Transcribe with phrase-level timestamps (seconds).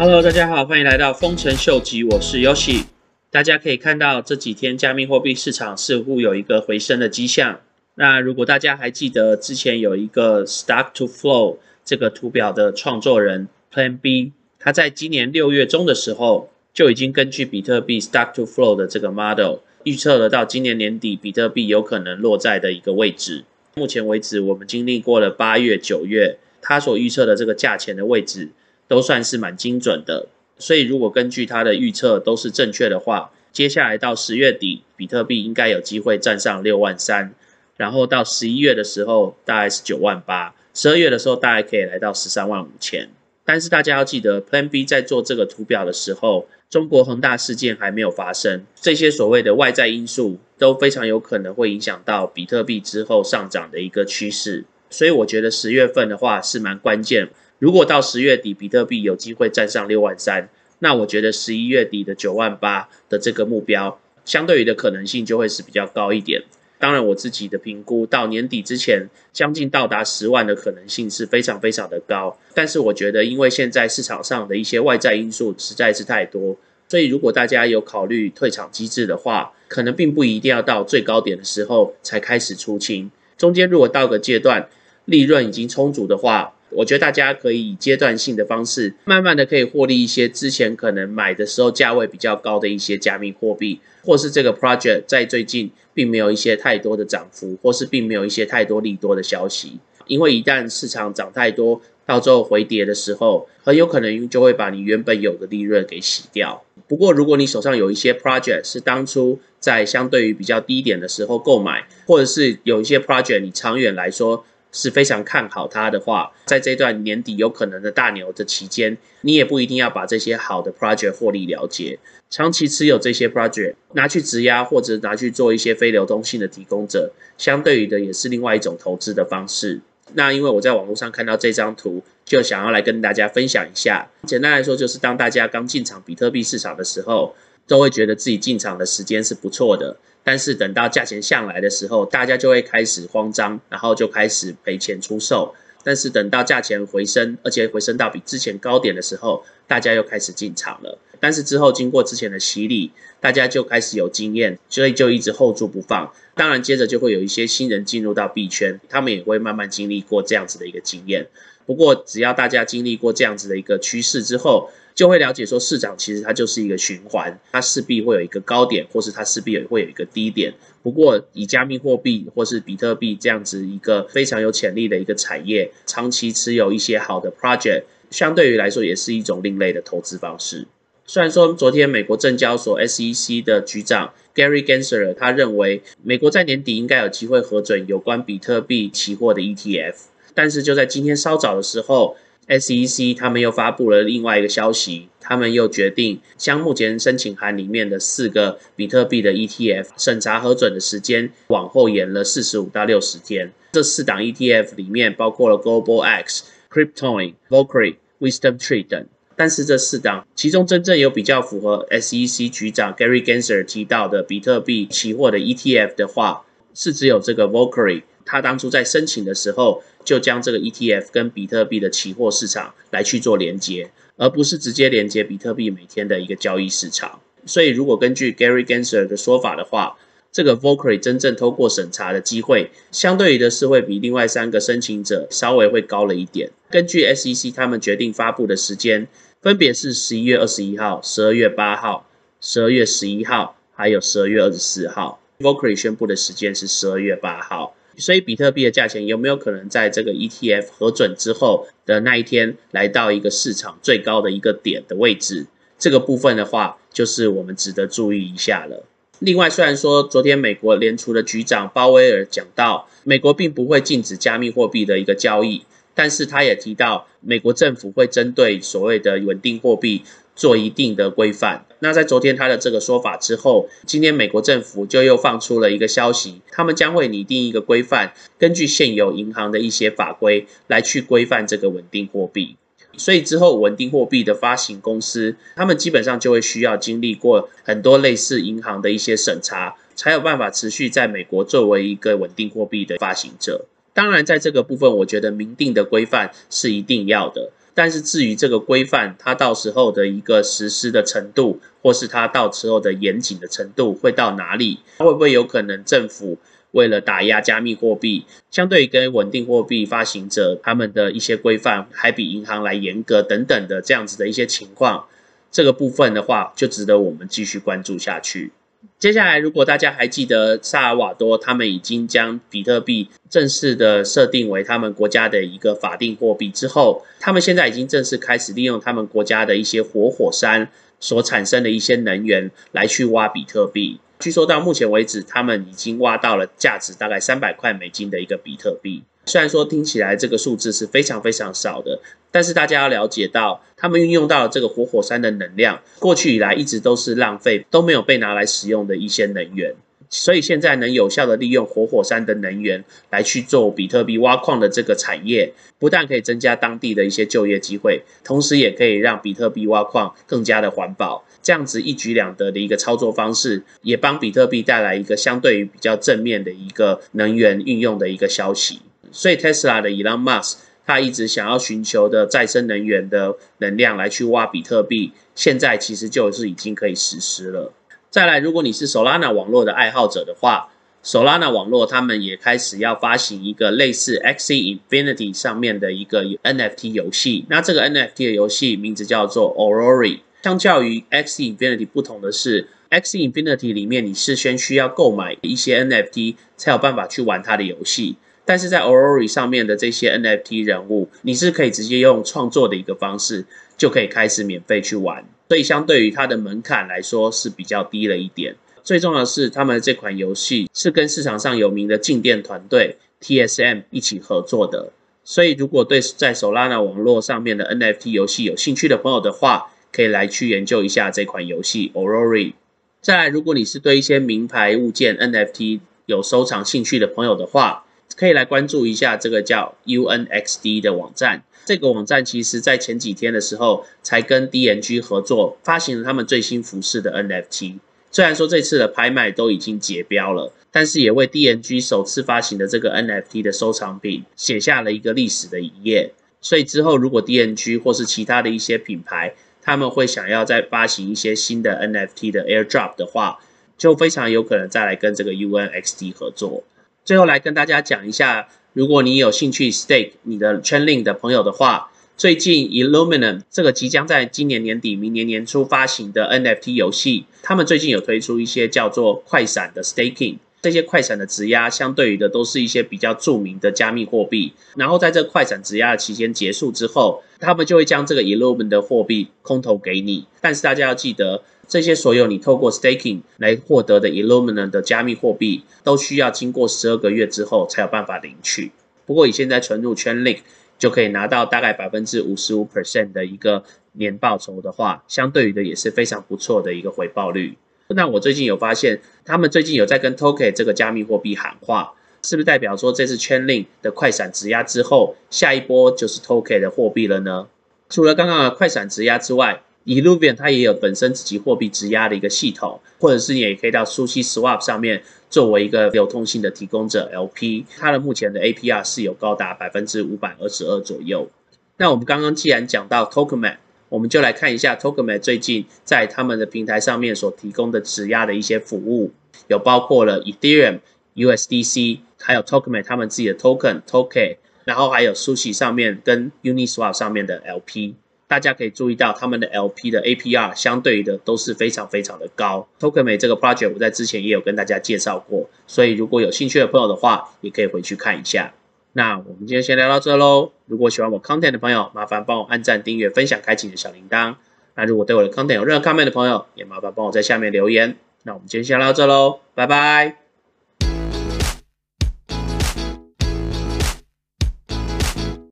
[0.00, 2.84] Hello，大家好，欢迎来到丰臣秀吉，我是 Yoshi。
[3.32, 7.58] 大家可以看到这几天加密货币市场似乎有一个回升的迹象。
[7.96, 14.30] 那如果大家还记得之前有一个 Stock to Flow 这个图表的创作人 Plan B，
[14.60, 23.42] 他在今年六月中的时候就已经根据比特币 Stock to Flow 的这个 model 预测了到今年年底比特币有可能落在的一个位置。
[23.74, 28.50] 目前为止，我们经历过了八月、九月，他所预测的这个价钱的位置
[28.88, 30.26] 都算是蛮精准的。
[30.58, 37.32] 所以，如果根据他的预测都是正确的话，接下来到十月底，比特币应该有机会站上六万三，
[37.76, 43.08] 然后到十一月的时候大概是九万八，十二月的时候大概可以来到十三万五千。
[43.44, 54.64] 但是大家要记得，Plan B 在做这个图表的时候，中国恒大事件还没有发生，这些所谓的外在因素都非常有可能会影响到比特币之后上涨的一个趋势。
[54.90, 57.30] 所以我觉得十月份的话是蛮关键。
[57.58, 66.42] 如果到十月底，比特币有机会站上六万三，那我觉得十一月底的九万八的这个目标，相对于的可能性就会是比较高一点。
[66.78, 72.38] 当然，我自己的评估到年底之前，将近到达十万的可能性是非常非常的高。
[72.54, 76.56] 但是我觉得，因为现在市场上的一些外在因素实在是太多，
[76.86, 83.10] 所以如果大家有考虑退场机制的话，可能并不一定要到最高点的时候才开始出清。
[83.36, 84.68] 中间如果到个阶段，
[85.04, 99.78] 利润已经充足的话，我觉得大家可以以阶段性的方式，慢慢的可以获利一些之前可能买的时候价位比较高的一些加密货币，或是这个 project 在最近并没有一些太多的涨幅，或是并没有一些太多利多的消息。
[100.06, 106.62] 因为一旦市场涨太多，到最后回跌的时候，很有可能就会把你原本有的利润给洗掉。
[106.86, 121.98] 不过如果你手上有一些 project 是当初在相对于比较低点的时候购买，或者是有一些 project 你长远来说，是非常看好它的话，在这段年底有可能的大牛的期间，你也不一定要把这些好的 project 获利了结，
[122.30, 129.80] 长期持有这些 project 拿去质押或者拿去做一些非流动性的提供者，相对于的也是另外一种投资的方式。
[130.14, 134.08] 那因为我在网络上看到这张图，就想要来跟大家分享一下。
[134.26, 137.34] 简单来说，就是当大家刚进场比特币市场的时候，
[137.66, 139.96] 都会觉得自己进场的时间是不错的。
[140.28, 145.54] 但是等到价钱下来的时候，大家就会开始慌张，然后就开始赔钱出售。
[145.82, 150.98] 但是等到价钱回升，而且回升到比之前高点的时候，大家又开始进场了。
[151.18, 152.90] 但是之后经过之前的洗礼，
[153.20, 156.12] 大家就开始有经验，所以就一直 hold 住不放。
[156.34, 161.26] 当然，接着就会有一些新人进入到币圈，他们也会慢慢经历过这样子的一个经验。
[161.64, 170.52] 不过，只要大家经历过这样子的一个趋势之后，就会了解说，市场其实它就是一个循环，它势必会有一个高点，或是它势必也会有一个低点。
[170.82, 180.66] 不过，以加密货币或是比特币这样子一个非常有潜力的一个产业，长期持有一些好的 project，相对于来说也是一种另类的投资方式。
[181.06, 189.94] 虽然说昨天美国证交所 SEC 的局长 Gary Gensler 他认为美国在年底应该有机会核准有关比特币期货的 ETF，
[190.34, 192.16] 但是就在今天稍早的时候。
[192.46, 203.52] SEC 他们又发布了另外一个消息，他们又决定将目前申请函里面的四个比特币的 ETF 审查核准的时间往后延了四十五到六十天。
[203.72, 209.06] 这四档 ETF 里面包括了 Global X、Cryptoin、Valkyrie、Wisdom Tree 等，
[209.36, 218.04] 但是这四档其中真正有比较符合 SEC 局长 Gary Gensler 提到的比特币期货的 ETF 的话，是只有这个 Valkyrie。
[218.28, 227.20] 他当初在申请的时候，就将这个 ETF 跟比特币的期货市场来去做连接，而不是直接连接比特币每天的一个交易市场。
[227.46, 229.96] 所以，如果根据 Gary Gensler 的说法的话，
[230.30, 236.50] 这个 Valkyrie 真正通过审查的机会，相对于的是会比另外三个申请者稍微会高了一点。
[236.68, 239.08] 根据 SEC 他们决定发布的时间，
[239.40, 242.06] 分别是十一月二十一号、十二月八号、
[242.42, 245.18] 十二月十一号，还有十二月二十四号。
[245.38, 247.74] Valkyrie 宣布的时间是十二月八号。
[247.98, 255.46] 所以比特币的价钱有没有可能在这个 ETF 核准之后的那一天来到一个市场最高的一个点的位置？
[255.78, 258.84] 这个部分的话，就是我们值得注意一下了。
[259.18, 265.64] 另外，虽然说昨天美国联储的局长鲍威尔讲到，美国并不会禁止加密货币的一个交易，
[265.94, 270.02] 但是他也提到，美国政府会针对所谓的稳定货币。
[270.38, 271.66] 做一定的规范。
[271.80, 282.56] 那在昨天他的这个说法之后，今天美国政府就又放出了一个消息，他们将会拟定一个规范，根据现有银行的一些法规来去规范这个稳定货币。
[282.96, 293.66] 所以之后稳定货币的发行公司，他们基本上就会需要经历过很多类似银行的一些审查，才有办法持续在美国作为一个稳定货币的发行者。
[293.94, 297.52] 当然，在这个部分，我觉得明定的规范是一定要的。
[297.78, 306.38] 但是至于这个规范，它到时候的一个实施的程度，或是它到时候的严谨的程度会到哪里，会不会有可能政府
[306.72, 315.06] 为了打压加密货币，相对于跟稳定货币发行者他们的一些规范还比银行来严格等等的这样子的一些情况，
[315.52, 318.50] 这个部分的话就值得我们继续关注下去。
[318.98, 334.00] 接下来，如果大家还记得萨尔瓦多，他们已经将比特币正式的设定为他们国家的一个法定货币之后，他们现在已经正式开始利用他们国家的一些活火山所产生的一些能源来去挖比特币。
[334.18, 339.04] 据说到目前为止，他们已经挖到了价值大概三百块美金的一个比特币。
[339.28, 342.00] 虽然说听起来这个数字是非常非常少的，
[342.32, 349.74] 但是大家要了解到，他们运用到这个活火山的能量，过去以来一直都是浪费，都没有被拿来使用的一些能源。
[350.10, 361.22] 所以现在能有效的利用活火山的能源来去做比特币挖矿的这个产业，不但可以增加当地的一些就业机会，同时也可以让比特币挖矿更加的环保。
[361.42, 368.80] 这样子一举两得的一个操作方式，也帮比特币带来一个相对于比较正面的一个能源运用的一个消息。
[369.12, 370.56] 所以，Tesla 的 Elon Musk
[370.86, 377.72] 他一直想要寻求的再生能源的能量来去挖比特币，现在其实就是已经可以实施了。
[378.10, 380.72] 再来，如果你是 Solana 网络的爱好者的话
[381.04, 387.44] ，Solana 网络他们也开始要发行一个类似 Axie Infinity 上面的一个 NFT 游戏。
[387.50, 390.20] 那这个 NFT 的游戏名字叫做 Aurora。
[390.42, 398.16] 相较于 Axie Infinity 不同的是，Axie Infinity 里面你事先需要购买一些 NFT 才有办法去玩它的游戏。
[398.48, 403.44] 但是在 Aurora 上面的这些 NFT 人物，你是可以直接用创作的一个方式，
[403.76, 405.22] 就可以开始免费去玩。
[405.50, 408.56] 所以相对于它的门槛来说是比较低了一点。
[408.82, 414.92] 最重要的是，他们这款游戏是跟市场上有名的静电团队 TSM 一起合作的。
[415.22, 422.54] 所以如果对在 Solana 网络上面的 NFT 游戏有兴趣的朋友的话，可以来去研究一下这款游戏 Aurora。
[423.02, 427.84] 再来，如果你是对一些名牌物件 NFT 有收藏兴趣的朋友的话，
[428.16, 431.42] 可以来关注一下这个叫 UNXD 的网站。
[431.64, 437.78] 这个网站其实在前几天的时候才跟 DNG 合作发行了他们最新服饰的 NFT。
[438.10, 446.14] 虽然说这次的拍卖都已经结标了，但是也为 DNG 首次发行的这个 NFT 的收藏品写下了一个历史的一页。
[446.40, 453.40] 所以之后如果 DNG 或是其他的一些品牌，他们会想要再发行一些新的 NFT 的 Airdrop 的话，
[453.76, 456.64] 就非常有可能再来跟这个 UNXD 合作。
[457.08, 481.42] 最后来跟大家讲一下，如果你有兴趣 stake 你的 Chainlink 的朋友的话，最近 Illuminum 这个即将在今年年底、明年年初发行的 NFT 游戏，他们最近有推出一些叫做快闪的 staking，这些快闪的质押相对于的都是一些比较著名的加密货币，然后在这快闪质押的期间结束之后，他们就会将这个 Illuminum 的货币空投给你，但是大家要记得。
[481.68, 488.72] 这些所有你透过 staking 来获得的 Illumina 的加密货币，都需要经过十二个月之后才有办法领取。
[489.04, 490.38] 不过，以现在存入 Chainlink
[490.78, 497.58] 就可以拿到大概百分之五十五 percent 的一个年报酬的话，相对于的也是非常不错的一个回报率。
[497.88, 507.48] 那我最近有发现，他们最近有在跟 Token 这个加密货币喊话，是不是代表说这次 Chainlink 的快闪质押之后，下一波就是 Token 的货币了呢？
[507.88, 521.30] 除了刚刚的快闪质押之外，Illuvian 它也有本身自己货币质押的一个系统，或者是你也可以到 Sushi Swap 上面作为一个流通性的提供者 LP，它的目前的 APR 是有高达百分之五百二十二左右。
[521.76, 523.56] 那我们刚刚既然讲到 Tokenman，
[523.88, 529.12] 我们就来看一下 Tokenman 最近在他们的平台上面所提供的质押的一些服务，
[529.46, 530.80] 有包括了 Ethereum、
[531.14, 537.94] USDC，还有 Tokenman 他们自己的 Token Token，然后还有 Sushi 上面跟 Uniswap 上面的 LP。
[538.28, 542.68] 大家可以注意到，他们的 LP 的 APR 相对的都是非常非常的高。
[542.78, 548.52] Tokenme 这个 project 我在之前也有跟大家介绍过，所以如果有兴趣的朋友的话，也可以回去看一下。
[548.92, 550.52] 那我们今天先聊到这喽。
[550.66, 554.34] 如果喜欢我 content 的朋友，麻烦帮我按赞、订阅、分享、开启你的小铃铛。
[554.74, 557.96] 那如果对我的 content 有任何 comment 的朋友，也麻烦帮我在下面留言。
[558.24, 560.27] 那我们今天先聊到这喽，拜拜。